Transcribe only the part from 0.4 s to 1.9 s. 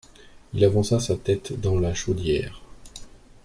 Il avança sa tête dans